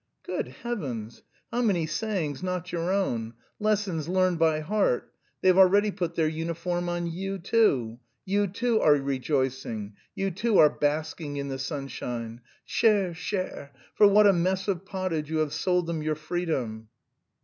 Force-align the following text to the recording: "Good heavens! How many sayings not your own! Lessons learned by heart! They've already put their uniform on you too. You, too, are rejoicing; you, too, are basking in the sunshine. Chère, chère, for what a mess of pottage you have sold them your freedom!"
"Good 0.23 0.47
heavens! 0.63 1.21
How 1.51 1.61
many 1.61 1.85
sayings 1.85 2.41
not 2.41 2.71
your 2.71 2.91
own! 2.91 3.35
Lessons 3.59 4.09
learned 4.09 4.39
by 4.39 4.59
heart! 4.61 5.13
They've 5.43 5.55
already 5.55 5.91
put 5.91 6.15
their 6.15 6.27
uniform 6.27 6.89
on 6.89 7.05
you 7.05 7.37
too. 7.37 7.99
You, 8.25 8.47
too, 8.47 8.79
are 8.81 8.95
rejoicing; 8.95 9.93
you, 10.15 10.31
too, 10.31 10.57
are 10.57 10.71
basking 10.71 11.37
in 11.37 11.49
the 11.49 11.59
sunshine. 11.59 12.41
Chère, 12.67 13.11
chère, 13.11 13.69
for 13.93 14.07
what 14.07 14.25
a 14.25 14.33
mess 14.33 14.67
of 14.67 14.85
pottage 14.85 15.29
you 15.29 15.37
have 15.37 15.53
sold 15.53 15.85
them 15.85 16.01
your 16.01 16.15
freedom!" 16.15 16.89